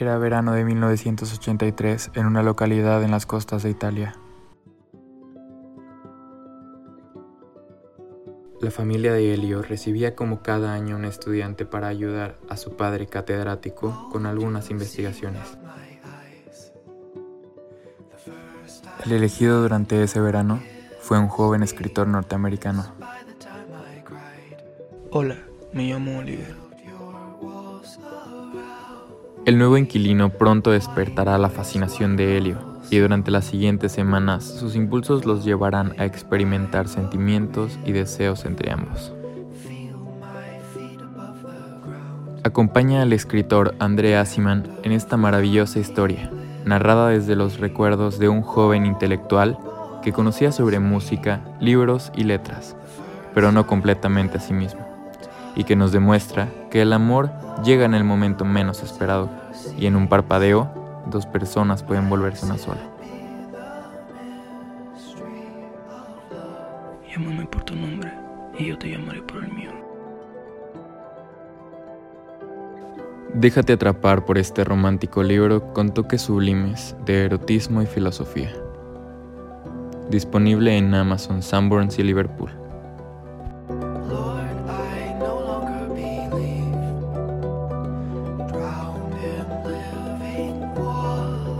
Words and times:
Era 0.00 0.16
verano 0.16 0.54
de 0.54 0.64
1983 0.64 2.12
en 2.14 2.24
una 2.24 2.42
localidad 2.42 3.02
en 3.02 3.10
las 3.10 3.26
costas 3.26 3.62
de 3.62 3.68
Italia. 3.68 4.14
La 8.62 8.70
familia 8.70 9.12
de 9.12 9.34
Elio 9.34 9.60
recibía 9.60 10.16
como 10.16 10.40
cada 10.40 10.72
año 10.72 10.96
un 10.96 11.04
estudiante 11.04 11.66
para 11.66 11.88
ayudar 11.88 12.38
a 12.48 12.56
su 12.56 12.78
padre 12.78 13.08
catedrático 13.08 14.08
con 14.10 14.24
algunas 14.24 14.70
investigaciones. 14.70 15.58
El 19.04 19.12
elegido 19.12 19.60
durante 19.60 20.02
ese 20.02 20.18
verano 20.18 20.62
fue 21.02 21.18
un 21.18 21.28
joven 21.28 21.62
escritor 21.62 22.08
norteamericano. 22.08 22.86
Hola, 25.10 25.36
me 25.74 25.90
llamo 25.90 26.20
Oliver. 26.20 26.69
El 29.50 29.58
nuevo 29.58 29.76
inquilino 29.76 30.30
pronto 30.30 30.70
despertará 30.70 31.36
la 31.36 31.50
fascinación 31.50 32.16
de 32.16 32.36
Helio 32.36 32.58
y 32.88 32.98
durante 32.98 33.32
las 33.32 33.46
siguientes 33.46 33.90
semanas 33.90 34.44
sus 34.44 34.76
impulsos 34.76 35.26
los 35.26 35.44
llevarán 35.44 35.92
a 35.98 36.04
experimentar 36.04 36.86
sentimientos 36.86 37.76
y 37.84 37.90
deseos 37.90 38.44
entre 38.44 38.70
ambos. 38.70 39.12
Acompaña 42.44 43.02
al 43.02 43.12
escritor 43.12 43.74
André 43.80 44.16
Asiman 44.16 44.70
en 44.84 44.92
esta 44.92 45.16
maravillosa 45.16 45.80
historia, 45.80 46.30
narrada 46.64 47.08
desde 47.08 47.34
los 47.34 47.58
recuerdos 47.58 48.20
de 48.20 48.28
un 48.28 48.42
joven 48.42 48.86
intelectual 48.86 49.58
que 50.04 50.12
conocía 50.12 50.52
sobre 50.52 50.78
música, 50.78 51.40
libros 51.58 52.12
y 52.14 52.22
letras, 52.22 52.76
pero 53.34 53.50
no 53.50 53.66
completamente 53.66 54.38
a 54.38 54.40
sí 54.40 54.52
mismo, 54.52 54.86
y 55.56 55.64
que 55.64 55.76
nos 55.76 55.92
demuestra 55.92 56.48
que 56.70 56.82
el 56.82 56.92
amor 56.92 57.30
llega 57.64 57.84
en 57.84 57.94
el 57.94 58.04
momento 58.04 58.44
menos 58.44 58.82
esperado, 58.82 59.28
y 59.78 59.86
en 59.86 59.96
un 59.96 60.08
parpadeo, 60.08 60.70
dos 61.06 61.26
personas 61.26 61.82
pueden 61.82 62.08
volverse 62.08 62.46
una 62.46 62.58
sola. 62.58 62.80
Llámame 67.10 67.46
por 67.46 67.64
tu 67.64 67.74
nombre 67.74 68.12
y 68.58 68.66
yo 68.66 68.78
te 68.78 68.90
llamaré 68.90 69.22
por 69.22 69.42
el 69.42 69.52
mío. 69.52 69.70
Déjate 73.34 73.74
atrapar 73.74 74.24
por 74.24 74.38
este 74.38 74.64
romántico 74.64 75.22
libro 75.22 75.72
con 75.72 75.94
toques 75.94 76.22
sublimes 76.22 76.96
de 77.04 77.24
erotismo 77.24 77.80
y 77.80 77.86
filosofía. 77.86 78.52
Disponible 80.10 80.76
en 80.76 80.92
Amazon, 80.94 81.42
Sanborns 81.42 81.98
y 81.98 82.02
Liverpool. 82.02 82.50